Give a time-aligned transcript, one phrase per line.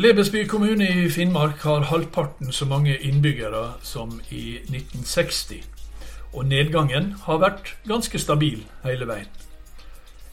[0.00, 5.60] Lebesby kommune i Finnmark har halvparten så mange innbyggere som i 1960.
[6.32, 9.28] Og nedgangen har vært ganske stabil hele veien.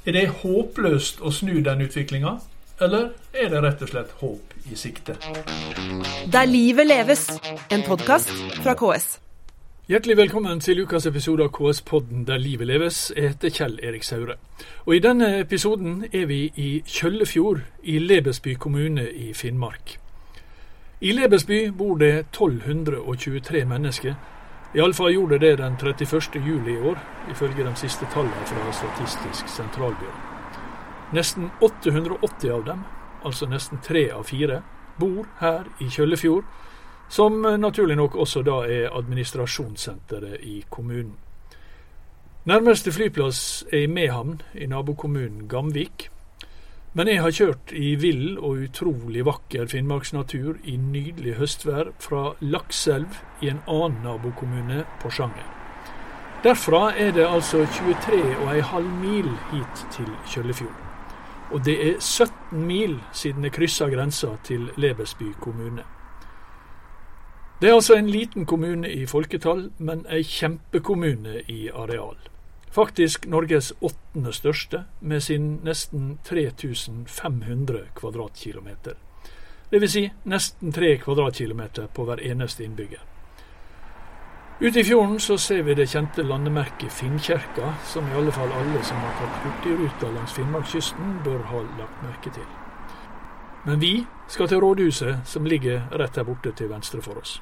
[0.08, 2.38] Er det håpløst å snu den utviklinga,
[2.80, 5.20] eller er det rett og slett håp i sikte?
[6.32, 7.28] Der livet leves,
[7.68, 8.32] en podkast
[8.64, 9.18] fra KS.
[9.88, 12.98] Hjertelig velkommen til ukas episode av KS-podden Der livet leves.
[13.16, 14.36] Jeg heter Kjell Erik Saure.
[14.84, 19.96] Og I denne episoden er vi i Kjøllefjord i Lebesby kommune i Finnmark.
[21.00, 24.20] I Lebesby bor det 1223 mennesker.
[24.76, 26.36] Iallfall gjorde det den 31.
[26.36, 27.00] juli i år,
[27.32, 30.20] ifølge de siste tallene fra Statistisk sentralbyrå.
[31.16, 32.84] Nesten 880 av dem,
[33.24, 34.66] altså nesten tre av fire,
[35.00, 36.44] bor her i Kjøllefjord
[37.10, 41.16] som naturlig nok også da er administrasjonssenteret i kommunen.
[42.48, 46.10] Nærmeste flyplass er i Mehamn i nabokommunen Gamvik.
[46.94, 53.20] Men jeg har kjørt i vill og utrolig vakker finnmarksnatur i nydelig høstvær fra Lakselv
[53.44, 55.46] i en annen nabokommune, Porsanger.
[56.44, 60.80] Derfra er det altså 23,5 mil hit til Kjøllefjord.
[61.52, 65.84] Og det er 17 mil siden jeg kryssa grensa til Lebesby kommune.
[67.62, 72.20] Det er altså en liten kommune i folketall, men ei kjempekommune i areal.
[72.70, 78.94] Faktisk Norges åttende største, med sin nesten 3500 kvadratkilometer.
[79.72, 79.92] Dvs.
[79.92, 83.02] Si nesten tre kvadratkilometer på hver eneste innbygger.
[84.62, 88.86] Ute i fjorden så ser vi det kjente landemerket Finnkjerka, som i alle fall alle
[88.86, 92.67] som har tatt hurtigruta langs Finnmarkskysten, bør ha lagt merke til.
[93.68, 97.42] Men vi skal til rådhuset, som ligger rett her borte til venstre for oss.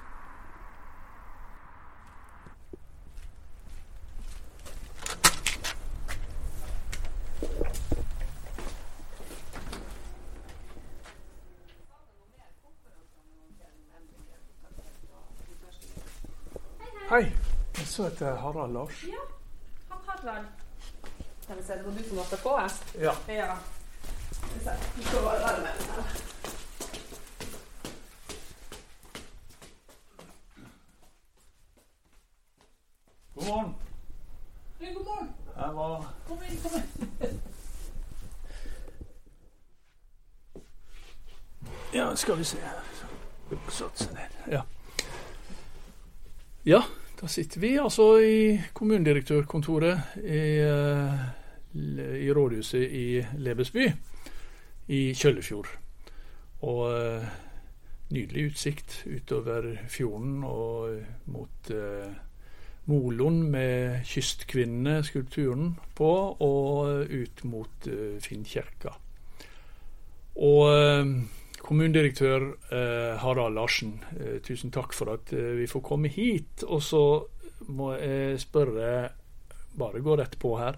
[17.09, 17.21] Hei.
[17.77, 19.05] Jeg så etter Harald Lars.
[19.05, 19.21] Ja,
[19.93, 20.45] han Harald.
[21.41, 22.59] Skal vi se, det var du som måtte på?
[22.97, 23.13] Ja.
[23.29, 23.53] Ja.
[24.55, 24.63] God
[33.47, 33.73] morgen.
[34.79, 35.29] Hei, god morgen.
[35.57, 36.87] Jeg var Kom inn, kom inn.
[41.93, 42.57] Ja, skal vi se
[43.69, 44.21] Satse ned.
[44.51, 44.61] Ja.
[46.63, 46.83] ja,
[47.21, 51.13] da sitter vi altså i kommunedirektørkontoret i, eh,
[52.25, 53.93] i rådhuset i Lebesby
[54.87, 55.71] i Kjøllefjord.
[56.65, 57.25] Og eh,
[58.13, 61.01] nydelig utsikt utover fjorden og
[61.31, 62.13] mot eh,
[62.85, 68.91] Molon med kystkvinneskulpturen på, og ut mot uh, Finnkirka.
[70.37, 71.15] Og uh,
[71.65, 73.95] kommunedirektør uh, Harald Larsen,
[74.45, 76.61] tusen takk for at vi får komme hit.
[76.69, 77.01] Og så
[77.73, 79.09] må jeg spørre,
[79.73, 80.77] bare gå rett på her,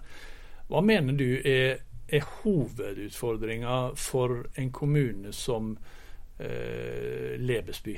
[0.68, 5.76] hva mener du er, er hovedutfordringa for en kommune som
[7.38, 7.96] Lebesby?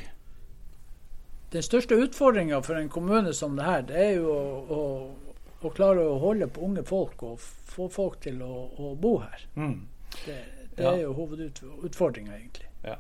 [1.53, 4.81] Den største utfordringa for en kommune som det her, det er jo å, å,
[5.61, 9.47] å, klare å holde på unge folk og få folk til å, å bo her.
[9.57, 9.81] Mm.
[10.25, 10.37] Det,
[10.77, 10.93] det Ja.
[10.95, 12.69] er jo hovedutfordringa, egentlig.
[12.87, 12.97] Ja.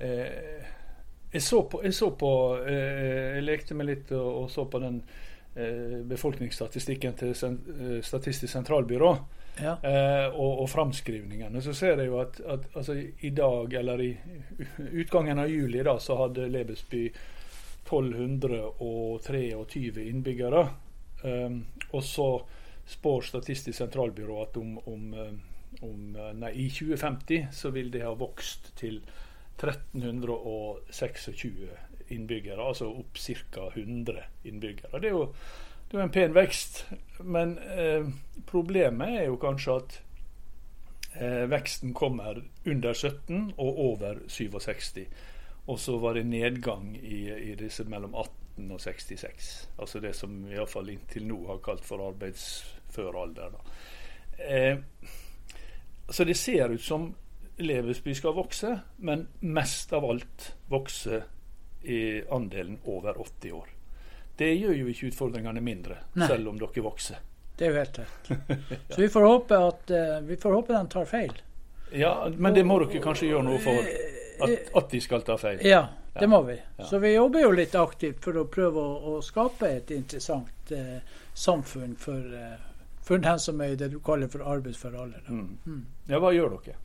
[0.00, 0.64] Eh,
[1.32, 2.32] jeg så på, jeg, så på
[2.66, 5.02] eh, jeg lekte meg litt og, og så på den
[5.54, 9.12] eh, befolkningsstatistikken til sen, eh, Statistisk sentralbyrå.
[9.60, 9.76] Ja.
[9.82, 11.62] Eh, og, og framskrivningene.
[11.62, 14.18] Så ser jeg jo at, at altså, i dag, eller i
[15.02, 17.12] utgangen av juli, da, så hadde Lebesby
[17.88, 20.68] 1223 innbyggere.
[21.22, 22.46] Um, og så
[22.88, 25.32] spår Statistisk sentralbyrå at om, om, eh,
[25.86, 29.02] om eh, nei, i 2050 så vil det ha vokst til
[29.60, 31.68] 1326
[32.12, 32.62] innbyggere.
[32.62, 33.70] Altså opp ca.
[33.74, 34.98] 100 innbyggere.
[34.98, 35.34] Det er jo
[35.92, 36.84] det jo en pen vekst,
[37.20, 38.06] men eh,
[38.48, 39.96] problemet er jo kanskje at
[41.20, 45.02] eh, veksten kommer under 17 og over 67.
[45.66, 49.50] Og så var det nedgang i, i disse mellom 18 og 66.
[49.78, 53.60] Altså det som vi iallfall inntil nå har kalt for arbeidsfør alder.
[54.48, 54.80] Eh,
[56.08, 57.10] så det ser ut som
[57.62, 61.20] Levesby skal vokse, men mest av alt vokse
[61.84, 63.81] i andelen over 80 år.
[64.36, 66.26] Det gjør jo ikke utfordringene mindre, Nei.
[66.30, 67.20] selv om dere vokser.
[67.56, 68.30] Det er jo helt rett.
[68.88, 71.34] Så vi får håpe at eh, vi får håpe de tar feil.
[71.92, 73.76] Ja, Men det må dere kanskje gjøre noe for
[74.42, 75.60] at, at de skal ta feil?
[75.66, 75.84] Ja,
[76.16, 76.56] det må vi.
[76.88, 80.98] Så vi jobber jo litt aktivt for å prøve å, å skape et interessant eh,
[81.34, 82.56] samfunn for, eh,
[83.04, 85.24] for den som er i det du kaller for arbeidsfør alder.
[85.28, 85.58] Mm.
[85.66, 85.82] Mm.
[86.08, 86.76] Ja, hva gjør dere?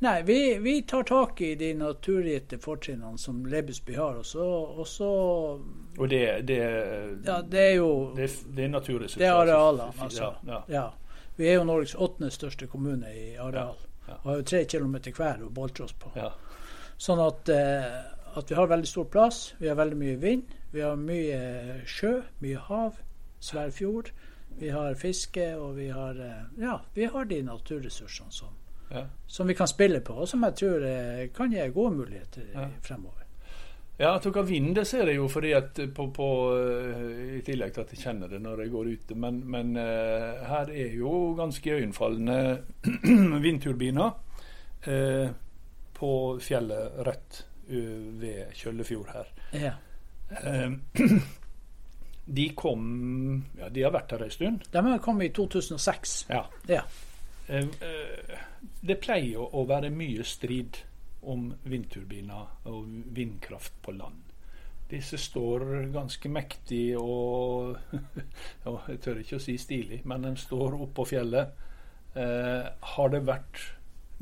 [0.00, 4.16] Nei, vi, vi tar tak i de naturgitte fortrinnene som Lebesby har.
[4.22, 4.44] Og så,
[4.80, 5.10] og så
[5.98, 6.60] Og det, det,
[7.26, 9.20] Ja, det er jo det, det er naturressurser?
[9.20, 10.30] Det er arealene, altså.
[10.46, 10.62] Ja, ja.
[10.68, 10.86] Ja.
[11.36, 13.76] Vi er jo Norges åttende største kommune i areal.
[14.10, 16.12] Og har jo tre kilometer hver å boltre oss på.
[16.16, 16.32] ja.
[17.00, 17.84] Sånn at, eh,
[18.36, 19.54] at vi har veldig stor plass.
[19.58, 20.50] Vi har veldig mye vind.
[20.72, 22.98] Vi har mye sjø, mye hav,
[23.40, 24.10] svær fjord.
[24.60, 28.52] Vi har fiske, og vi har eh, Ja, vi har de naturressursene som,
[28.90, 29.06] ja.
[29.26, 32.68] som vi kan spille på, og som jeg tror eh, kan gi gode muligheter Ja.
[32.82, 33.20] fremover.
[34.00, 36.26] Ja, at du kan vinne det ser jeg jo fordi at på, på,
[36.56, 39.14] eh, I tillegg til at jeg kjenner det når jeg går ute.
[39.14, 42.38] Men, men eh, her er jo ganske øyenfallende
[43.44, 44.10] vindturbiner
[44.88, 45.28] eh,
[46.00, 49.28] på fjellet rett ved Kjøllefjord her.
[49.52, 49.74] Ja.
[50.30, 50.72] Eh,
[52.40, 54.64] de kom Ja, de har vært her ei stund.
[54.72, 56.16] De kommet i 2006.
[56.32, 56.46] Ja.
[56.72, 56.82] Ja.
[57.50, 58.38] Eh, eh,
[58.80, 60.78] Det pleier å være mye strid
[61.28, 62.86] om vindturbiner og
[63.16, 64.22] vindkraft på land.
[64.90, 67.76] Disse står ganske mektig og
[68.64, 71.66] Jeg tør ikke å si stilig, men de står oppå fjellet.
[72.14, 73.60] Eh, har det vært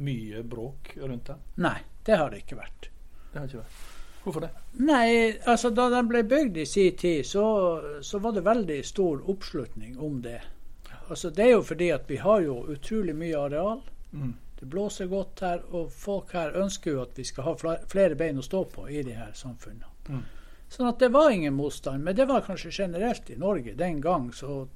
[0.04, 1.46] mye bråk rundt dem?
[1.64, 2.90] Nei, det har det ikke vært.
[3.30, 3.86] Det har ikke vært.
[4.24, 4.50] Hvorfor det?
[4.84, 5.08] Nei,
[5.48, 7.44] altså da den ble bygd i sin tid, så,
[8.04, 10.40] så var det veldig stor oppslutning om det.
[11.10, 13.80] Altså Det er jo fordi at vi har jo utrolig mye areal.
[14.12, 14.34] Mm.
[14.60, 18.38] Det blåser godt her, og folk her ønsker jo at vi skal ha flere bein
[18.38, 19.86] å stå på i de her samfunnene.
[20.08, 20.24] Mm.
[20.68, 24.32] Sånn at det var ingen motstand, men det var kanskje generelt i Norge den gang.
[24.34, 24.66] Så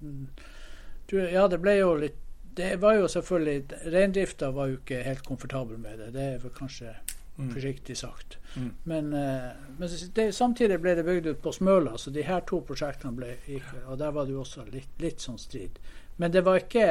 [1.13, 2.19] ja, det ble jo litt
[2.55, 6.11] Det var jo selvfølgelig Reindrifta var jo ikke helt komfortabel med det.
[6.13, 6.95] Det er vel kanskje
[7.39, 7.55] Mm.
[7.55, 8.37] forsiktig sagt.
[8.57, 8.75] Mm.
[8.85, 12.61] Men, eh, men det, samtidig ble det bygd ut på Smøla, så de her to
[12.61, 15.79] prosjektene ble gikk, Og der var det jo også litt, litt sånn strid.
[16.17, 16.87] Men det var ikke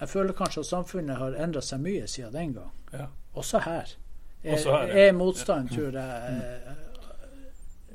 [0.00, 2.70] Jeg føler kanskje at samfunnet har endra seg mye siden den gang.
[2.92, 3.06] Ja.
[3.38, 3.92] Også her.
[4.42, 5.06] Er, Også her, ja.
[5.08, 5.12] er
[5.70, 6.72] tror jeg, eh,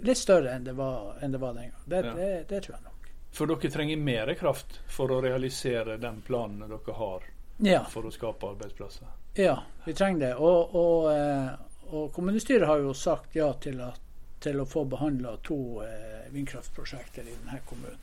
[0.07, 1.81] litt større enn det var, enn det var den gang.
[1.85, 2.13] Det, Ja.
[2.13, 3.09] det, det tror jeg nok.
[3.31, 7.23] For dere trenger mer kraft for å realisere den planen dere har
[7.59, 9.07] Ja, for å skape arbeidsplasser.
[9.35, 10.35] ja vi trenger det.
[10.35, 11.49] Og, og, eh,
[11.91, 13.99] og kommunestyret har jo sagt ja til, at,
[14.39, 17.99] til å få behandla to eh, vindkraftprosjekter i denne kommunen.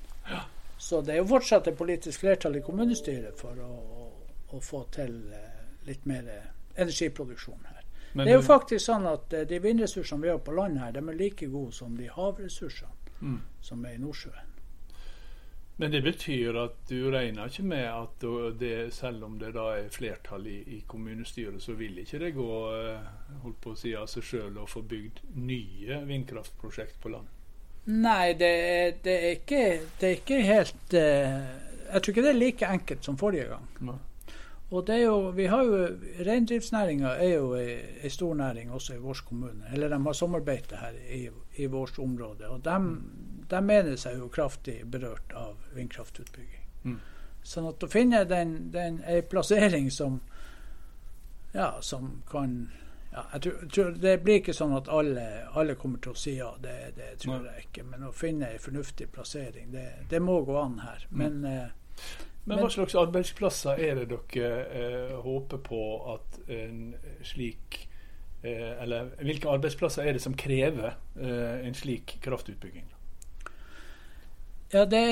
[0.84, 4.02] Så det er jo fortsatt et politisk flertall i kommunestyret for å, å,
[4.52, 6.50] å få til eh, litt mer eh,
[6.82, 7.78] energiproduksjon her.
[8.12, 10.92] Men det er jo faktisk sånn at eh, de vindressursene vi har på land her,
[10.92, 13.38] de er like gode som de havressursene Mm.
[13.62, 14.48] som er i Nordsjøen.
[15.78, 18.26] Men det betyr at du regner ikke med at
[18.60, 22.48] det, selv om det da er flertall i, i kommunestyret, så vil ikke det gå
[23.46, 27.30] holdt på å si av seg sjøl å få bygd nye vindkraftprosjekt på land?
[27.86, 29.62] Nei, det, er- det, er ikke,
[30.00, 31.34] det er ikke helt eh,
[31.92, 33.66] Jeg tror ikke det er like enkelt som forrige gang.
[33.84, 33.96] Nei.
[34.74, 35.80] Og det er jo, vi har jo,
[36.26, 39.68] Reindriftsnæringa er jo ei stor næring også i vår kommune.
[39.72, 41.28] Eller de har sommerbeite her i,
[41.62, 42.48] i vårt område.
[42.48, 42.78] Og de,
[43.50, 46.64] de mener seg jo kraftig berørt av vindkraftutbygging.
[46.88, 46.96] Mm.
[47.44, 50.18] Sånn at å finne den, den ei plassering som
[51.54, 52.56] ja, som kan
[53.14, 55.24] ja, jeg tror, tror Det blir ikke sånn at alle,
[55.54, 57.86] alle kommer til å si ja, det, det tror jeg ikke.
[57.86, 61.06] Men å finne en fornuftig plassering, det, det må gå an her.
[61.10, 61.20] Mm.
[61.22, 61.66] Men eh,
[62.44, 65.82] Men hva slags arbeidsplasser er det dere eh, håper på
[66.16, 66.80] at en
[67.24, 67.78] slik
[68.42, 72.90] eh, Eller hvilke arbeidsplasser er det som krever eh, en slik kraftutbygging?
[74.74, 75.04] Ja, det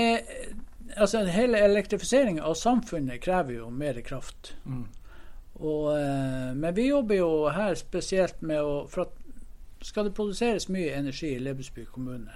[0.97, 4.57] altså Hele elektrifiseringen av samfunnet krever jo mer kraft.
[4.67, 4.89] Mm.
[5.63, 9.19] Og, eh, men vi jobber jo her spesielt med å For at
[9.83, 12.35] skal det produseres mye energi i Lebesby kommune,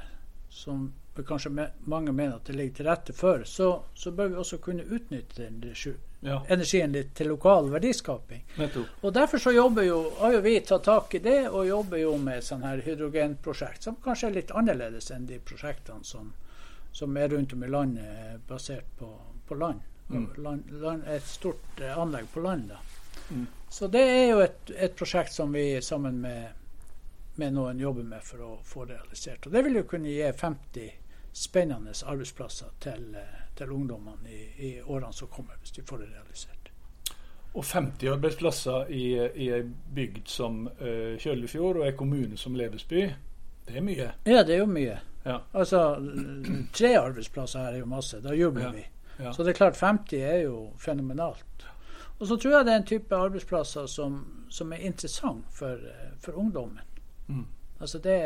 [0.50, 0.88] som
[1.22, 4.82] kanskje mange mener at det ligger til rette for, så, så bør vi også kunne
[4.82, 5.60] utnytte den
[6.20, 8.42] Ja, energien litt til lokal verdiskaping.
[8.58, 9.04] nettopp.
[9.04, 12.16] Og Derfor så jobber jo, har jo vi tatt tak i det, og jobber jo
[12.18, 16.32] med sånn her hydrogenprosjekt, som kanskje er litt annerledes enn de prosjektene som,
[16.92, 19.12] som er rundt om i landet basert på,
[19.46, 19.80] på land.
[20.08, 20.26] Mm.
[20.36, 21.06] land, land.
[21.08, 22.68] Et stort eh, anlegg på land.
[22.74, 22.82] da.
[23.30, 23.46] Mm.
[23.68, 26.52] Så det er jo et, et prosjekt som vi sammen med,
[27.36, 29.46] med noen jobber med for å få realisert.
[29.46, 30.90] Og det vil jo kunne gi 50
[31.36, 33.10] spennende arbeidsplasser til,
[33.58, 36.70] til ungdommene i, i årene som kommer, hvis de får det realisert.
[37.56, 39.04] Og 50 arbeidsplasser i,
[39.44, 39.62] i ei
[39.96, 43.06] bygd som uh, Kjøllefjord og ei kommune som Levesby,
[43.66, 44.08] det er mye.
[44.28, 44.98] Ja, det er jo mye.
[45.26, 45.38] Ja.
[45.56, 45.80] Altså,
[46.76, 48.20] tre arbeidsplasser her er jo masse.
[48.24, 48.84] Da jubler Ja, vi.
[49.24, 49.32] ja.
[49.32, 51.66] Så det er klart 50 er jo fenomenalt.
[52.18, 55.80] Og så tror jeg det er en type arbeidsplasser som, som er interessant for,
[56.20, 56.80] for ungdommen.
[57.26, 57.44] Mm.
[57.80, 58.16] Altså det,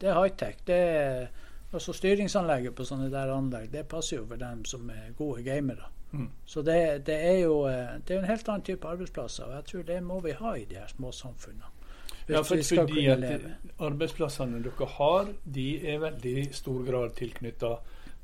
[0.00, 0.56] det er high-tech.
[0.66, 1.26] Det er,
[1.72, 5.90] altså Styringsanlegget på sånne der anlegg det passer jo for dem som er gode gamere.
[6.10, 6.28] Mm.
[6.46, 9.64] Så det, det, er jo eh, det er en helt annen type arbeidsplasser, og jeg
[9.70, 11.70] tror det må vi ha i de her små samfunnene.
[12.30, 13.54] Ja, for, fordi at leve.
[13.78, 17.76] arbeidsplassene dere har, de er veldig stor grad tilknytta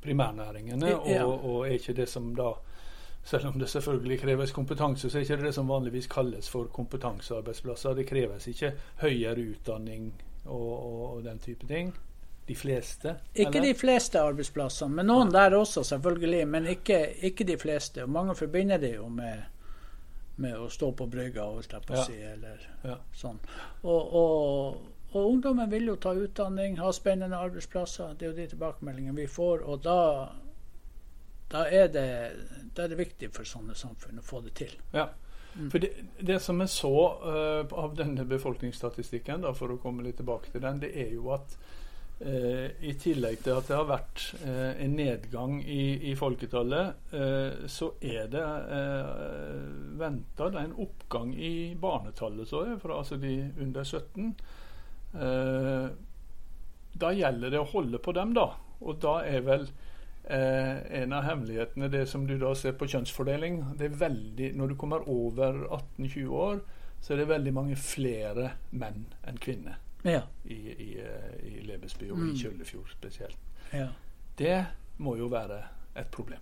[0.03, 1.23] primærnæringene, Ja.
[1.25, 2.53] og, og er ikke det som da
[3.27, 6.69] selv om det selvfølgelig kreves kompetanse, så er ikke det det som vanligvis kalles for
[6.71, 7.97] kompetansearbeidsplasser.
[7.97, 8.69] Det kreves ikke
[9.01, 10.13] høyere utdanning
[10.45, 11.91] og, og, og den type ting.
[12.47, 13.17] De fleste?
[13.35, 13.67] Ikke eller?
[13.67, 16.45] de fleste arbeidsplassene, men noen der også, selvfølgelig.
[16.47, 18.05] Men ikke, ikke de fleste.
[18.07, 19.43] Og mange forbinder det jo med,
[20.39, 22.95] med å stå på brygga, holdt jeg på å si, eller Ja.
[23.11, 23.41] sånn.
[23.83, 24.77] Og, og,
[25.11, 28.15] og ungdommen vil jo ta utdanning, ha spennende arbeidsplasser.
[28.15, 29.67] Det er jo de tilbakemeldingene vi får.
[29.67, 29.99] Og da,
[31.51, 32.09] da, er det,
[32.75, 34.75] da er det viktig for sånne samfunn å få det til.
[34.95, 35.09] Ja.
[35.57, 35.89] For det,
[36.21, 40.61] det som vi så uh, av denne befolkningsstatistikken, da, for å komme litt tilbake til
[40.61, 41.55] den, det er jo at
[42.21, 47.09] uh, i tillegg til at det har vært uh, en nedgang i, i folketallet,
[47.73, 53.87] så er det uh, venta en oppgang i barnetallet, så jeg, fra altså de under
[53.87, 54.31] 17.
[55.13, 55.89] Eh,
[56.97, 58.51] da gjelder det å holde på dem, da.
[58.83, 59.67] Og da er vel
[60.29, 64.67] Eh, en av hemmelighetene det som du da ser på kjønnsfordeling det er veldig, Når
[64.67, 65.61] du kommer over
[65.97, 66.59] 18-20 år,
[67.01, 70.21] så er det veldig mange flere menn enn kvinner Ja.
[70.45, 72.33] i, i, eh, i Lebesby og Mm.
[72.33, 73.37] i Kjøllefjord spesielt.
[73.73, 73.87] ja.
[74.37, 74.65] Det
[74.99, 75.63] må jo være
[75.95, 76.39] et problem.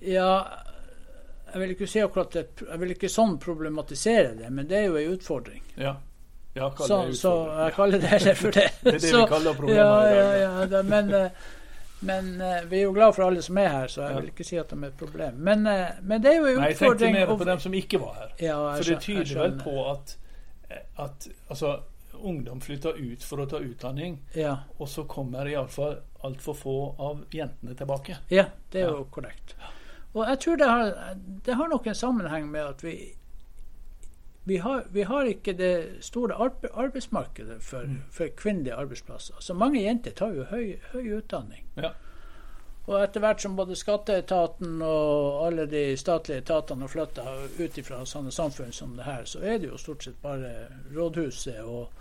[0.00, 0.44] Ja,
[1.52, 4.84] jeg vil ikke si akkurat det, jeg vil ikke sånn problematisere det, men det er
[4.86, 5.62] jo en utfordring.
[5.76, 5.96] Ja.
[6.54, 8.68] ja Så, det så jeg kaller det for det.
[8.82, 10.38] Det er det så, vi kaller problemer ja, i dag.
[10.40, 11.30] Ja, ja, det, men eh,
[12.02, 14.20] men uh, vi er jo glad for alle som er her, så jeg Ja.
[14.20, 15.34] vil ikke si at de er et problem.
[15.34, 17.12] Men, uh, men det er jo en Nei, jeg tenkte utfordring.
[17.12, 18.30] mer på dem som ikke var her.
[18.40, 20.16] Ja, For det tyder vel på at,
[20.98, 21.80] at altså,
[22.20, 27.22] ungdom flytter ut for å ta utdanning, Ja, og så kommer iallfall altfor få av
[27.32, 28.16] jentene tilbake.
[28.30, 29.54] ja det er jo korrekt.
[30.14, 31.14] Og jeg tror det har,
[31.46, 33.14] det har nok en sammenheng med at vi
[34.44, 36.34] vi har, vi har ikke det store
[36.72, 38.02] arbeidsmarkedet for, Mm.
[38.10, 39.34] for kvinnelige arbeidsplasser.
[39.40, 41.64] Så mange jenter tar jo høy, høy utdanning.
[41.76, 41.90] Ja.
[42.86, 47.22] Og etter hvert som både skatteetaten og alle de statlige etatene har flytta
[47.60, 50.66] ut fra sånne samfunn som det her, så er det jo stort sett bare
[50.96, 51.92] rådhuset og,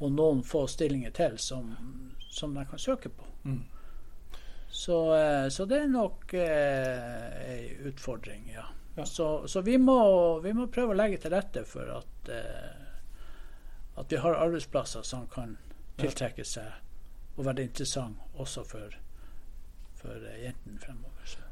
[0.00, 1.74] og noen få stillinger til som,
[2.30, 3.26] som de kan søke på.
[3.44, 3.64] Mm.
[4.70, 8.64] Så, eh, så det er nok eh, ei utfordring, ja.
[8.98, 9.06] Ja.
[9.06, 9.98] Så, så vi, må,
[10.42, 15.28] vi må prøve å legge til rette for at, eh, at vi har arbeidsplasser som
[15.30, 15.54] kan
[15.98, 18.96] tiltrekke seg og være interessant også for,
[20.00, 21.30] for eh, jentene fremover.
[21.30, 21.44] Så.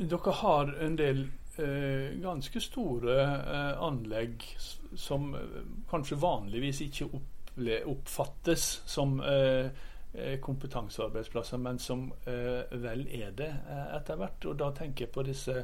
[0.00, 1.22] Dere har en del
[1.56, 4.44] eh, ganske store eh, anlegg
[4.96, 7.08] som eh, kanskje vanligvis ikke
[7.88, 9.70] oppfattes som eh,
[10.42, 13.46] kompetansearbeidsplasser, men som vel er det
[13.94, 14.46] etter hvert.
[14.50, 15.54] Og da tenker jeg på disse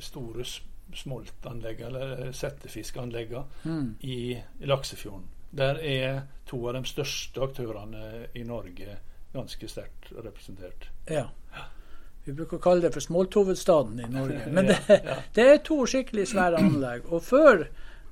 [0.00, 0.60] store s-
[0.94, 3.94] smoltanleggene, eller settefiskanleggene, Mm.
[4.00, 5.24] i Laksefjorden.
[5.56, 8.96] Der er to av de største aktørene i Norge
[9.34, 10.88] ganske sterkt representert.
[11.10, 11.26] Ja.
[12.26, 14.46] Vi bruker å kalle det for smolthovedstaden i Norge.
[14.52, 15.16] Men det, ja.
[15.34, 17.10] det er to skikkelig svære anlegg.
[17.12, 17.66] Og før,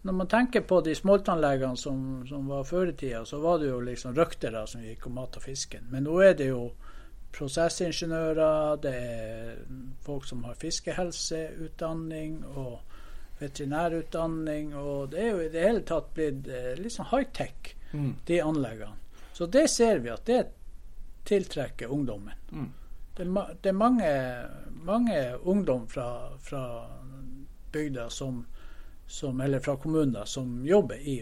[0.04, 3.68] når man tenker på de smoltanleggene som, som var før i tida, så var det
[3.70, 5.86] jo liksom røktere som gikk og mata fisken.
[5.90, 6.72] Men nå er det jo
[7.32, 9.56] prosessingeniører, det er
[10.04, 12.80] folk som har fiskehelseutdanning og
[13.40, 14.74] veterinærutdanning.
[14.76, 18.14] Og det er jo i det hele tatt blitt eh, litt sånn high-tech, Mm.
[18.24, 18.94] de anleggene.
[19.36, 20.46] Så det ser vi at det
[21.28, 22.32] tiltrekker ungdommen.
[22.50, 22.70] Mm.
[23.16, 24.12] Det er, det er mange,
[24.88, 26.06] mange ungdom fra,
[26.40, 26.62] fra
[27.72, 28.46] bygda som,
[29.06, 31.18] som, eller fra kommuner som jobber i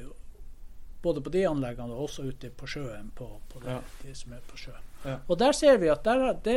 [1.03, 3.11] både på de anleggene og også ute på sjøen.
[3.19, 3.81] på, på det, Ja.
[4.05, 4.87] de som er på sjøen.
[5.05, 5.19] Ja.
[5.27, 6.57] Og der ser vi at der, det,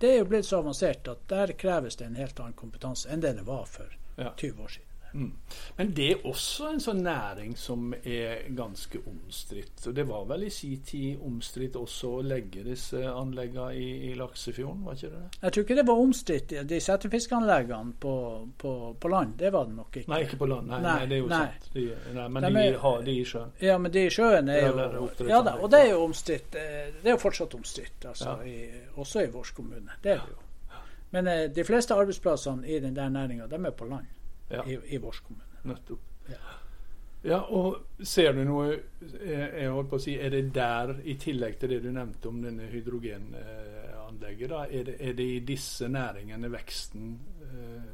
[0.00, 3.20] det er jo blitt så avansert at der kreves det en helt annen kompetanse enn
[3.24, 4.30] det det var for Ja.
[4.36, 4.88] 20 år siden.
[5.14, 5.32] Mm.
[5.76, 9.86] Men det er også en sånn næring som er ganske omstridt.
[9.88, 14.14] Og det var vel i sin tid omstridt også å legge disse anleggene i, i
[14.14, 15.22] Laksefjorden, var ikke det?
[15.42, 18.14] Jeg tror ikke det var omstridt, de settefiskanleggene på,
[18.58, 19.34] på, på land.
[19.38, 20.10] Det var det nok ikke.
[20.12, 20.68] Nei, ikke på land.
[20.68, 21.42] Nei, nei, Nei, det er jo nei.
[21.46, 21.68] sant.
[21.74, 23.52] De, nei, men De er- har de i sjøen.
[23.60, 25.08] Ja, men de i sjøen er Ja, jo.
[25.28, 26.54] Ja da, og det er jo omstridt.
[26.56, 28.48] eh, Det er jo fortsatt omstridt, altså, Ja.
[28.48, 29.92] i, også i vår kommune.
[30.02, 30.38] Det er det jo.
[31.12, 34.06] Men eh, de fleste arbeidsplassene i den der næringa, de er på land
[34.52, 35.62] Ja, i, i vår kommune.
[35.62, 36.10] nettopp.
[36.30, 36.58] Ja.
[37.22, 38.80] Ja, og ser du noe jeg,
[39.30, 42.40] Jeg holdt på å si, Er det der, i tillegg til det du nevnte om
[42.42, 47.12] denne hydrogenanlegget, da, er det, er det i disse næringene veksten
[47.46, 47.92] eh,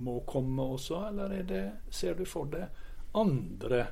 [0.00, 2.64] må komme også, eller er det, ser du for deg
[3.16, 3.82] andre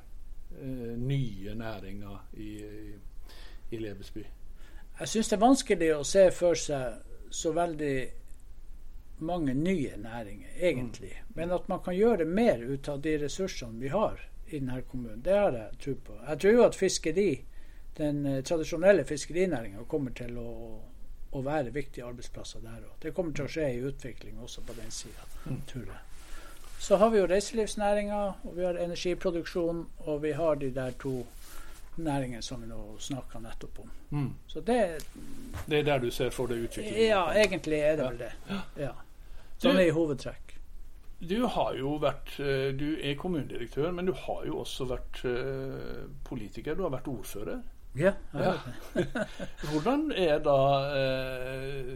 [0.56, 2.96] eh, nye næringer i, i,
[3.76, 4.24] i Lebesby?
[5.00, 7.96] Jeg syns det er vanskelig å se for seg så veldig
[9.24, 11.12] mange nye næringer, egentlig.
[11.34, 15.22] Men at man kan gjøre mer ut av de ressursene vi har i denne kommunen,
[15.24, 16.16] det har jeg tro på.
[16.28, 17.28] Jeg tror jo at fiskeri,
[17.96, 20.50] den eh, tradisjonelle fiskerinæringa kommer til å,
[21.30, 22.96] å være viktige arbeidsplasser der òg.
[23.02, 25.28] Det kommer til å skje i utvikling også på den sida,
[25.70, 26.02] tror jeg.
[26.84, 31.22] Så har vi jo reiselivsnæringa, og vi har energiproduksjon, og vi har de der to
[31.96, 33.90] næringene som vi nå snakka nettopp om.
[34.10, 34.34] Mm.
[34.46, 35.00] Så det
[35.66, 37.08] Det er der du ser for deg utviklingen?
[37.08, 38.32] Ja, egentlig er det vel det.
[38.76, 38.92] Ja.
[39.64, 40.54] Sånn i hovedtrekk.
[41.24, 46.02] Du har jo vært eh, Du er kommunedirektør, men du har jo også vært eh,
[46.26, 46.76] politiker.
[46.76, 47.62] Du har vært ordfører.
[47.94, 48.56] Ja, Ja.
[49.70, 50.58] Hvordan er da
[50.98, 51.94] eh,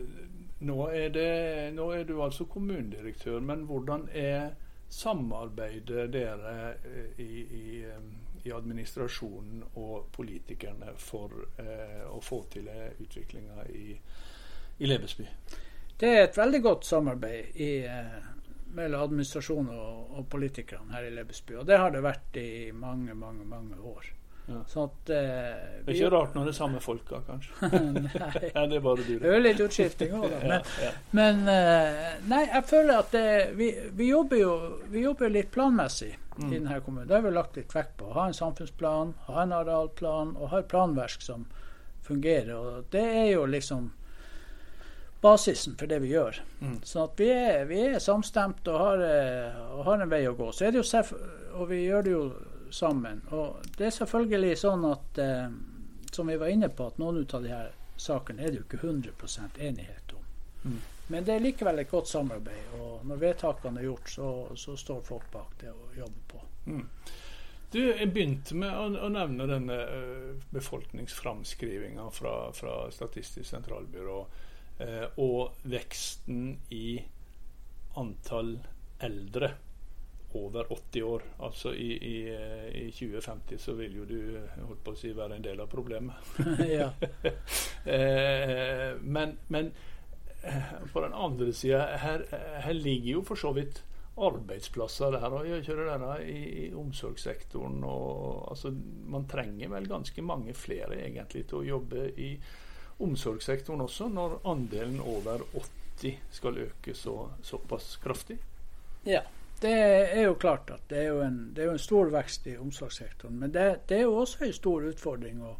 [0.60, 4.50] nå, er det, nå er du altså kommunedirektør, men hvordan er
[4.88, 6.74] samarbeidet dere
[7.18, 7.82] i, i,
[8.44, 12.70] i administrasjonen og politikerne for eh, å få til
[13.02, 13.98] utviklinga i,
[14.78, 15.26] i Lebesby?
[15.98, 18.18] Det er et veldig godt samarbeid i, eh,
[18.78, 21.56] mellom administrasjonen og, og politikerne her i Lebesby.
[21.58, 24.12] Og det har det vært i mange, mange, mange år.
[24.48, 24.62] Ja.
[24.70, 27.52] Sånn at eh, Det er ikke rart når det er samme folka, kanskje?
[27.74, 28.04] Nei.
[28.54, 28.62] nei.
[28.70, 29.10] det er bare du.
[29.18, 30.38] Det er jo litt utskifting òg, da.
[30.38, 30.92] Ja, Men, ja.
[31.18, 33.26] men eh, nei, jeg føler at det,
[33.58, 34.54] vi, vi jobber jo
[34.94, 36.52] vi jobber litt planmessig Mm.
[36.52, 37.08] i denne kommunen.
[37.08, 38.12] Det har vi lagt litt vekt på.
[38.14, 41.48] Ha en samfunnsplan, ha en arealplan og ha et planverk som
[42.06, 42.52] fungerer.
[42.54, 43.88] Og det er jo liksom
[45.20, 46.38] basisen for det vi gjør.
[46.60, 46.76] Mm.
[46.86, 50.36] Så at vi er, vi er samstemt og har, eh, og har en vei å
[50.38, 50.52] gå.
[50.52, 51.02] Så er det jo
[51.58, 52.22] og vi gjør det jo
[52.70, 53.22] sammen.
[53.34, 55.48] Og det er selvfølgelig sånn at eh,
[56.12, 58.86] som vi var inne på, at noen av de her sakene er det jo ikke
[58.86, 60.24] 100 enighet om.
[60.64, 60.80] Mm.
[61.08, 62.74] Men det er likevel et godt samarbeid.
[62.78, 66.42] Og når vedtakene er gjort, så, så står folk bak det og jobber på.
[66.66, 66.84] Mm.
[67.72, 74.46] Du, Jeg begynte med å, å nevne denne uh, befolkningsframskrivinga fra, fra Statistisk sentralbyrå eh,
[75.18, 76.98] og veksten i
[77.98, 78.52] antall
[79.02, 79.50] eldre
[80.32, 81.22] over 80 år.
[81.38, 85.12] Altså i, i, eh, i 2050 så vil jo du eh, holdt på å si,
[85.16, 86.34] være en del av problemet.
[86.78, 86.92] ja.
[87.88, 89.70] Eh, men, men
[90.44, 92.24] eh, på den andre sida, her,
[92.60, 93.78] her ligger jo for så vidt
[94.18, 97.78] arbeidsplasser der, og gjør ikke det der i, i omsorgssektoren.
[97.86, 98.74] Og, altså,
[99.08, 102.32] man trenger vel ganske mange flere egentlig til å jobbe i
[103.00, 108.38] omsorgssektoren også, når andelen over 80 skal øke så, såpass kraftig.
[109.04, 109.20] ja.
[109.60, 112.44] Det er jo klart at det er jo en, det er jo en stor vekst
[112.46, 113.40] i omsorgssektoren.
[113.40, 115.56] Men det, det er jo også en stor utfordring å,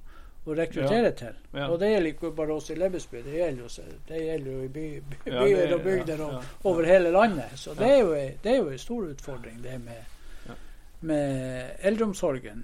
[0.47, 1.15] å rekruttere Ja.
[1.19, 1.35] til.
[1.53, 1.65] Ja.
[1.67, 4.69] Og det gjelder ikke bare oss i Lebesby, det gjelder jo, det gjelder jo i
[4.77, 7.59] by, by, Ja, byer det- og bygder og over hele landet.
[7.59, 8.13] Så det er jo,
[8.45, 10.55] det er jo en stor utfordring, det med,
[11.01, 12.63] med eldreomsorgen.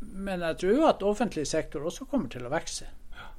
[0.00, 2.90] Men jeg tror jo at offentlig sektor også kommer til å vokse,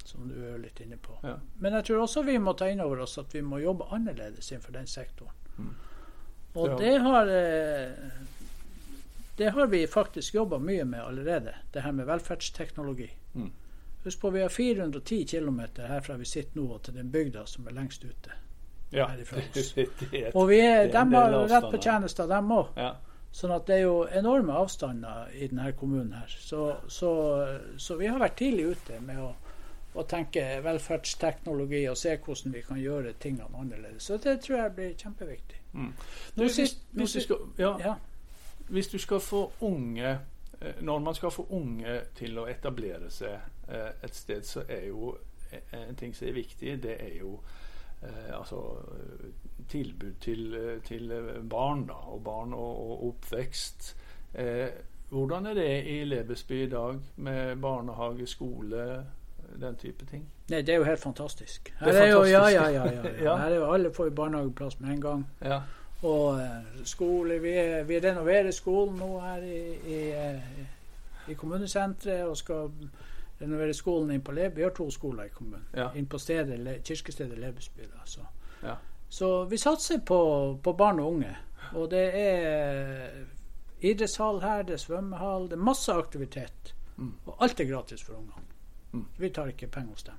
[0.07, 1.17] som du er litt inne på.
[1.23, 1.35] Ja.
[1.59, 4.51] Men jeg tror også vi må ta inn over oss at vi må jobbe annerledes
[4.51, 5.35] innenfor den sektoren.
[5.57, 5.73] Mm.
[6.57, 8.11] Og det har eh,
[9.37, 13.11] det har vi faktisk jobba mye med allerede, det her med velferdsteknologi.
[13.33, 13.51] Mm.
[14.03, 17.67] Husk på vi har 410 km herfra vi sitter nå, og til den bygda som
[17.67, 18.33] er lengst ute.
[18.89, 19.73] Ja, Herifra oss.
[20.39, 22.71] Og vi er, de har rett på tjenester, dem òg.
[22.79, 22.95] ja.
[23.35, 26.31] Sånn at det er jo enorme avstander i denne kommunen her.
[26.39, 27.11] Så, så,
[27.77, 29.33] så vi har vært tidlig ute med å,
[29.97, 34.03] å tenke velferdsteknologi og se hvordan vi kan gjøre tingene annerledes.
[34.03, 35.61] Så det tror jeg blir kjempeviktig.
[35.73, 35.91] Mm.
[36.35, 37.93] Du, hvis, sist- hvis, du skal, ja, Ja.
[38.69, 40.09] hvis du skal få unge
[40.61, 43.35] eh, Når man skal få unge til å etablere seg
[43.69, 45.15] eh, et sted, så er jo
[45.73, 47.39] en ting som er viktig, det er jo
[48.03, 48.57] eh, altså
[48.95, 49.29] eh,
[49.69, 51.13] tilbud til, eh, til
[51.49, 51.93] barn, da.
[51.93, 53.95] Og barn og, og oppvekst.
[54.33, 54.67] Eh,
[55.09, 59.05] hvordan er det i Lebesby i dag, med barnehage, skole,
[59.61, 60.25] den type ting?
[60.49, 61.73] Nei, det er jo helt fantastisk.
[61.79, 62.55] Her Det er er jo, ja, fantastisk.
[62.55, 63.23] ja, ja, ja, ja.
[63.23, 63.35] Ja.
[63.37, 65.27] Her er jo alle får jo barnehageplass med en gang.
[65.41, 65.61] Ja.
[66.03, 67.53] Og eh, skole vi,
[67.87, 69.59] vi renoverer skolen nå her i,
[69.95, 72.69] i, eh, i kommunesenteret og skal
[73.41, 74.55] renovere skolen inn på Leb.
[74.55, 75.65] Vi har to skoler i kommunen.
[75.75, 75.89] Ja.
[75.95, 77.81] Inn på stedet, Le- kirkestedet Lebesby.
[77.93, 78.21] Da, så.
[78.63, 78.75] Ja.
[79.09, 81.35] så vi satser på, på barn og unge.
[81.73, 83.09] Og det er
[83.81, 86.73] idrettshall her, det er svømmehall, det er masse aktivitet.
[86.97, 87.11] Mm.
[87.25, 88.45] Og alt er gratis for ungene.
[88.97, 89.05] Mm.
[89.21, 90.15] Vi tar ikke penger hos dem.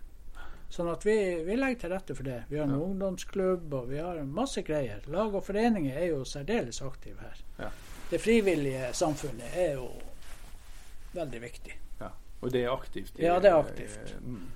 [0.70, 1.14] Sånn at vi,
[1.46, 2.42] vi legger til rette for det.
[2.50, 2.80] Vi har en Ja.
[2.84, 5.00] ungdomsklubb og vi har masse greier.
[5.08, 7.38] Lag og foreninger er jo særdeles aktive her.
[7.58, 7.70] Ja.
[8.10, 9.88] Det frivillige samfunnet er jo
[11.14, 11.74] veldig viktig.
[12.00, 12.08] ja.
[12.40, 13.12] Og det er aktivt?
[13.16, 14.16] Det, Ja, det er aktivt.
[14.22, 14.50] Mm.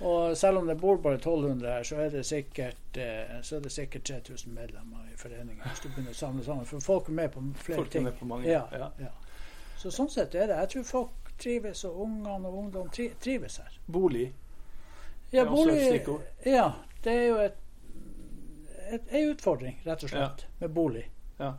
[0.00, 3.60] Og selv om det bor bare 1200 her, så er det sikkert, eh, så er
[3.60, 5.62] det sikkert 3000 medlemmer i foreningen.
[5.64, 6.66] Hvis du begynner å samle sammen.
[6.66, 8.02] For folk er med på flere Folk ting.
[8.04, 8.46] med på mange.
[8.50, 8.90] Ja, Ja.
[9.00, 9.08] ja.
[9.78, 10.56] Så sånn sett er det.
[10.56, 12.88] Jeg tror folk trives, og ungene og ungdom
[13.20, 13.78] trives her.
[13.86, 14.32] Bolig?
[15.30, 16.02] Ja, Det bolig.
[16.44, 17.56] Ja, det er jo et,
[18.90, 21.06] et, en utfordring, rett og slett, med bolig.
[21.38, 21.54] Ja.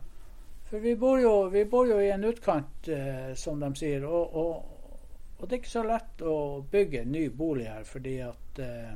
[0.70, 4.04] For vi bor jo, vi bor jo i en utkant, eh, som de sier.
[4.08, 5.02] Og, og,
[5.38, 6.36] og det er ikke så lett å
[6.72, 8.94] bygge en ny bolig her, fordi at eh,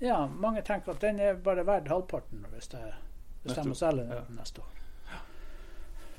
[0.00, 2.94] Ja, mange tenker at den er bare verdt halvparten hvis jeg
[3.44, 4.22] bestemmer å selge den Ja.
[4.38, 4.79] neste år.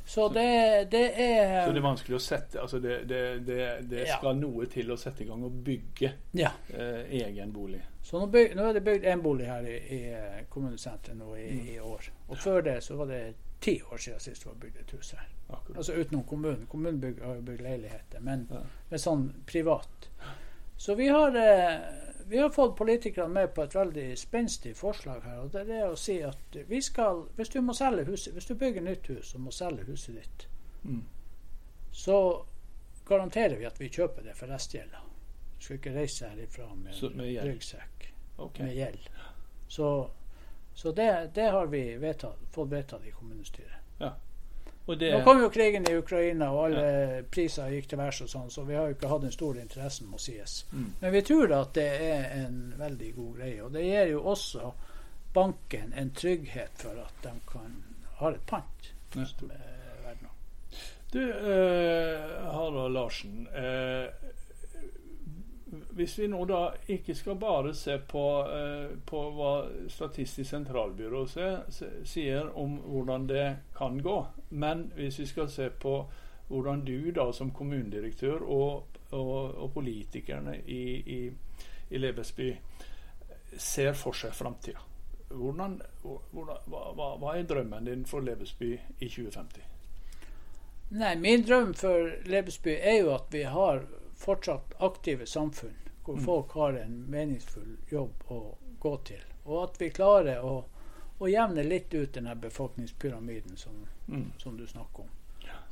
[0.06, 4.08] Så det, det er Så det er vanskelig å sette Altså det, det, det, det
[4.08, 4.18] Ja.
[4.18, 6.52] skal noe til å sette i gang og bygge Ja.
[6.74, 7.82] eh, egen bolig.
[8.04, 11.36] Så nå, byg, nå er det bygd én bolig her i, i eh, kommunesenteret nå
[11.38, 11.68] i, Mm.
[11.76, 12.10] i år.
[12.30, 15.12] Og før det så var det ti år siden sist det var bygd et hus
[15.12, 15.28] her.
[15.50, 15.78] Akkurat.
[15.78, 16.66] Altså utenom kommunen.
[16.68, 18.62] Kommunen bygg, har jo bygd leiligheter, men Ja.
[18.90, 20.10] med sånn privat.
[20.78, 21.80] Så vi har, eh,
[22.32, 25.39] vi har fått politikerne med på et veldig spenstig forslag her.
[25.39, 27.60] og Det er å si at vi skal, hvis du
[28.08, 30.48] huset, hvis du bygger nytt hus og må selge huset ditt,
[30.84, 31.04] Mm.
[31.91, 32.46] så
[33.06, 35.02] garanterer vi at vi kjøper det for restgjelda.
[35.58, 38.65] Du skal ikke reise herifra med, Så med ryggsekk okay.
[38.65, 39.10] med gjeld.
[39.67, 40.10] Så,
[40.74, 43.81] så det, det har vi vedtatt, fått vedtatt i kommunestyret.
[44.86, 48.50] Det, Nå kom jo krigen i Ukraina, og alle priser gikk til værs og sånn,
[48.52, 50.65] så vi har jo ikke hatt den store interessen, må sies.
[50.74, 50.88] Mm.
[51.02, 53.60] Men vi tror at det er en veldig god greie.
[53.63, 54.72] Og det gir jo også
[55.34, 57.78] banken en trygghet for at de kan
[58.20, 59.26] ha et pant Ja.
[59.26, 60.32] som er verdt noe.
[61.12, 63.48] Du, eh, Harald Larsen.
[63.54, 64.10] Eh,
[65.71, 69.51] hvis vi nå da ikke skal bare se på, eh, på hva
[69.89, 73.45] Statistisk sentralbyrå se, se, sier om hvordan det
[73.77, 74.17] kan gå,
[74.49, 75.95] men hvis vi skal se på
[76.51, 81.19] hvordan du da som kommunedirektør og, og, og politikerne i, i,
[81.89, 82.51] i Lebesby
[83.57, 84.84] ser for seg framtida.
[85.31, 89.71] Hvordan, hvordan, hva, hva er drømmen din for Lebesby i 2050?
[90.91, 93.86] Nei, min drøm for Lebesby er jo at vi har
[94.21, 96.23] fortsatt aktive samfunn hvor Mm.
[96.25, 98.39] folk har en meningsfull jobb å
[98.79, 99.21] gå til.
[99.45, 100.63] Og at vi klarer å,
[101.19, 104.31] å jevne litt ut den her befolkningspyramiden som, Mm.
[104.38, 105.10] som du snakker om.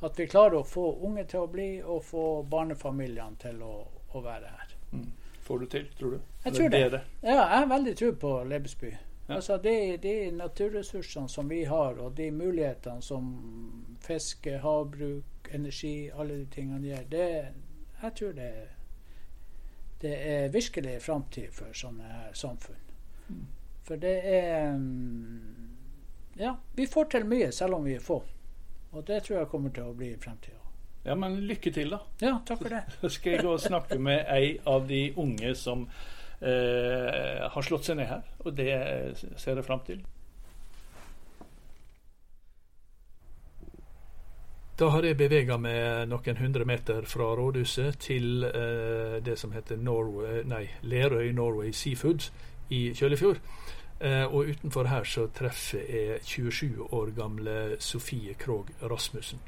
[0.02, 4.20] At vi klarer å få unge til å bli, og få barnefamiliene til å, å
[4.22, 4.74] være her.
[4.92, 5.10] Mm.
[5.42, 6.20] Får du til, tror du?
[6.44, 6.90] Jeg tror det.
[6.92, 7.00] det.
[7.22, 8.90] Ja, jeg har veldig tro på Lebesby.
[9.28, 9.34] Ja.
[9.36, 16.36] Altså de, de naturressursene som vi har, og de mulighetene som fiske, havbruk, energi, alle
[16.38, 17.46] de tingene gjør, det,
[18.02, 18.52] jeg tror det,
[20.00, 22.78] det er virkelig framtid for sånne her samfunn.
[23.28, 23.46] Mm.
[23.86, 25.66] For det er mm,
[26.40, 28.22] Ja, vi får til mye selv om vi er få.
[28.92, 30.56] Og det tror jeg kommer til å bli i fremtida.
[31.04, 32.00] Ja, men lykke til, da.
[32.20, 32.82] Ja, takk for det.
[33.00, 35.86] Så skal jeg gå og snakke med ei av de unge som
[36.40, 38.26] eh, har slått seg ned her.
[38.44, 38.72] Og det
[39.40, 40.02] ser jeg fram til.
[44.80, 49.76] Da har jeg bevega meg noen hundre meter fra rådhuset til eh, det som heter
[49.76, 52.30] Norway, nei, Lerøy Norway Seafoods
[52.72, 53.42] i Kjøllefjord.
[54.00, 59.44] Eh, og utenfor her så treffer jeg 27 år gamle Sofie Krogh Rasmussen.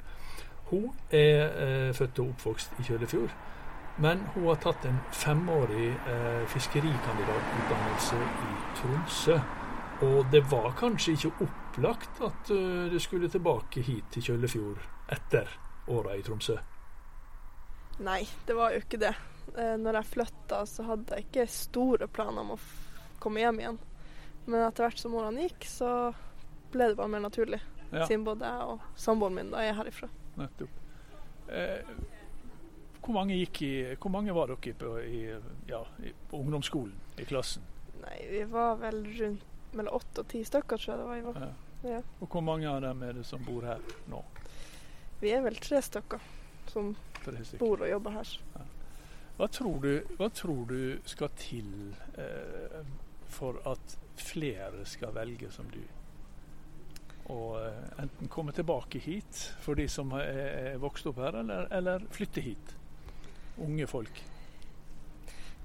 [0.69, 3.33] Hun er eh, født og oppvokst i Kjøllefjord,
[4.05, 9.41] men hun har tatt en femårig eh, fiskerikandidatutdannelse i Tromsø.
[10.13, 15.49] Og det var kanskje ikke opplagt at uh, du skulle tilbake hit til Kjøllefjord etter
[15.93, 16.57] åra i Tromsø.
[18.03, 19.13] Nei, det var jo ikke det.
[19.59, 22.61] Eh, når jeg flytta, så hadde jeg ikke store planer om å
[23.23, 23.79] komme hjem igjen.
[24.47, 25.91] Men etter hvert som årene gikk, så
[26.73, 27.61] ble det bare mer naturlig.
[27.93, 30.09] Ja, Siden både jeg og samboeren min da er herifra.
[30.41, 30.79] nettopp.
[31.53, 31.91] Eh,
[33.03, 35.21] hvor, mange gikk i, hvor mange var dere på, i,
[35.69, 37.67] ja, i, på ungdomsskolen i klassen?
[38.01, 41.21] Nei, vi var vel rundt mellom åtte og ti stykker, tror jeg det var.
[41.29, 41.45] var.
[41.45, 41.53] Ja.
[41.83, 41.99] Ja.
[42.23, 44.21] Og hvor mange av dem er det som bor her nå?
[45.23, 46.23] Vi er vel tre stykker
[46.73, 47.59] som Tre stykker.
[47.63, 48.31] bor og jobber her.
[49.39, 51.69] Hva tror du, hva tror du skal til
[52.21, 52.81] eh,
[53.33, 55.81] for at flere skal velge som du?
[57.33, 60.27] Og eh, enten komme tilbake hit for de som er,
[60.75, 62.75] er vokst opp her, eller, eller flytte hit?
[63.63, 64.23] Unge folk.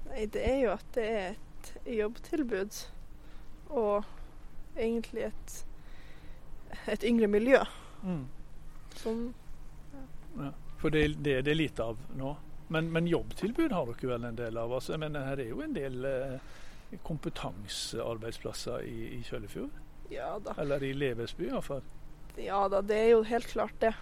[0.08, 2.78] Nei, det er jo at det er et jobbtilbud
[3.74, 4.06] og
[4.78, 5.58] egentlig et,
[6.94, 7.58] et yngre miljø
[9.02, 9.28] som
[10.38, 10.52] Ja.
[10.78, 12.36] For det, det, det er lite av nå.
[12.68, 14.72] Men, men jobbtilbud har dere vel en del av?
[14.76, 16.38] Altså, men her er jo en del eh,
[17.02, 19.70] kompetansearbeidsplasser i, i Kjøllefjord.
[20.12, 20.54] Ja da.
[20.60, 21.82] Eller i Levesby iallfall.
[22.38, 23.94] Ja da, det er jo helt klart det.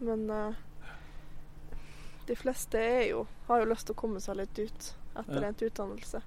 [0.00, 0.62] Men eh,
[2.26, 2.80] de fleste
[3.10, 5.48] jo, har jo lyst til å komme seg litt ut etter Ja.
[5.48, 6.22] endt utdannelse.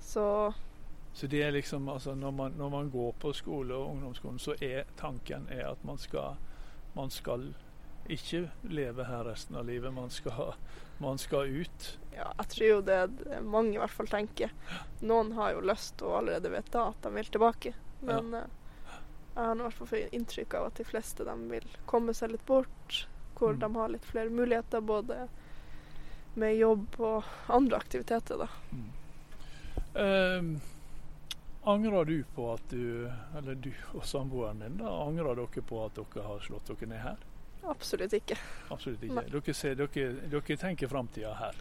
[0.00, 0.26] Så
[1.14, 4.54] Så det er liksom, altså når man, når man går på skole og ungdomsskolen, så
[4.64, 6.36] er tanken er at man skal,
[6.94, 7.50] man skal
[8.08, 9.92] ikke leve her resten av livet.
[9.94, 10.54] Man skal,
[10.98, 11.98] man skal ut.
[12.16, 12.96] ja, jeg tror jo det,
[13.30, 14.50] er mange i hvert fall tenker.
[15.00, 17.74] Noen har jo lyst og allerede vet da at de vil tilbake.
[18.00, 18.42] Men ja.
[19.34, 22.34] jeg har i hvert fall fått inntrykk av at de fleste de vil komme seg
[22.34, 23.06] litt bort.
[23.38, 23.60] Hvor Mm.
[23.60, 25.28] de har litt flere muligheter både
[26.34, 28.48] med jobb og andre aktiviteter, da.
[29.94, 30.42] Eh,
[31.64, 35.94] angrer du på at du, eller du og samboeren din, da, angrer dere på at
[35.98, 37.18] dere har slått dere ned her?
[37.68, 38.36] Absolutt ikke.
[38.70, 39.22] Absolutt ikke.
[39.30, 41.54] Dere, ser, dere, dere tenker framtida her.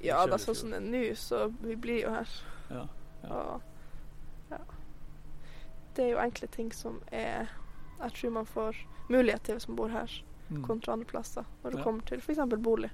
[0.00, 2.28] Ja, det er sånn som det er nå, så vi blir jo her.
[2.70, 2.84] Ja,
[3.24, 3.28] ja.
[3.28, 3.62] Og
[4.50, 4.58] ja.
[5.94, 7.48] Det er jo enkle ting som er
[8.00, 8.76] Jeg tror man får
[9.10, 10.10] mulighet til hvis man bor her,
[10.50, 10.64] Mm.
[10.66, 11.44] kontra andre plasser.
[11.62, 11.84] Når det Ja.
[11.84, 12.38] kommer til f.eks.
[12.58, 12.90] bolig.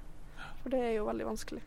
[0.63, 1.63] For det er jo veldig vanskelig.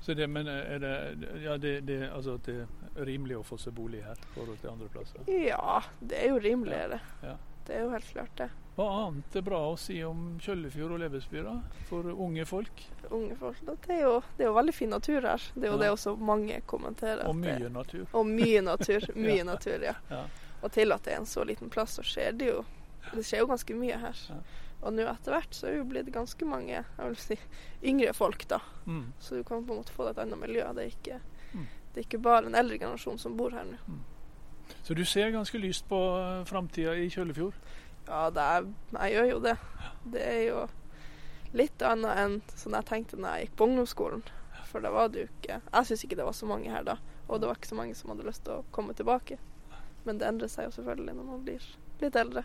[0.00, 3.58] Så det, men er det, ja, det, det, altså at det er rimelig å få
[3.58, 5.18] seg bolig her i forhold til andre plasser?
[5.26, 7.00] Ja, det er jo rimeligere.
[7.22, 7.34] Ja.
[7.68, 8.48] Det er jo helt klart det.
[8.78, 11.56] Hva annet er bra å si om Kjøllefjord og Lebesby da,
[11.88, 12.82] for unge folk?
[13.10, 13.58] Unge folk.
[13.66, 15.42] Det er jo, det er jo veldig fin natur her.
[15.54, 15.82] Det er jo Ja.
[15.82, 17.26] det også mange kommenterer.
[17.28, 18.06] Og mye det- natur.
[18.14, 19.00] Og mye natur.
[19.16, 19.44] Mye Ja.
[19.44, 19.94] natur, ja.
[20.10, 20.24] Ja.
[20.62, 22.64] Og til at det er en så liten plass, så skjer det jo
[23.14, 24.16] Det skjer jo ganske mye her.
[24.82, 27.38] Og nå etter hvert så er det jo blitt ganske mange jeg vil si,
[27.82, 28.58] yngre folk, da.
[28.86, 29.12] Mm.
[29.18, 30.62] Så du kan på en måte få deg et annet miljø.
[30.74, 31.20] Det er ikke,
[31.54, 31.66] Mm.
[31.94, 33.78] det er ikke bare en eldre generasjon som bor her nå.
[34.82, 35.98] Så du ser ganske lyst på
[36.48, 37.56] framtida i Kjøllefjord?
[38.08, 39.56] Ja, det er, jeg gjør jo det.
[40.14, 40.62] Det er jo
[41.56, 44.24] litt annet enn sånn jeg tenkte når jeg gikk på ungdomsskolen.
[44.68, 46.98] For da var det jo ikke Jeg syns ikke det var så mange her da.
[47.28, 49.38] Og det var ikke så mange som hadde lyst til å komme tilbake.
[50.04, 51.68] Men det endrer seg jo selvfølgelig når man blir
[52.00, 52.44] litt eldre.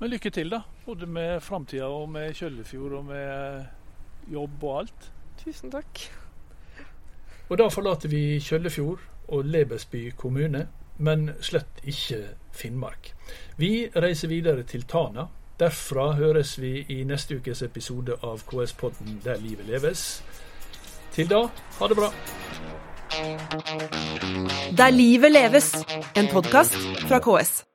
[0.00, 0.62] Men lykke til, da.
[0.86, 5.10] Både med framtida og med Kjøllefjord og med jobb og alt.
[5.42, 6.06] Tusen takk.
[7.50, 10.68] Og da forlater vi Kjøllefjord og Lebesby kommune,
[11.00, 13.14] men slett ikke Finnmark.
[13.56, 15.26] Vi reiser videre til Tana.
[15.60, 20.22] Derfra høres vi i neste ukes episode av KS-podden Der livet leves.
[21.12, 21.42] Til da,
[21.80, 22.12] ha det bra.
[24.76, 25.74] Der livet leves,
[26.16, 27.69] en podkast fra KS.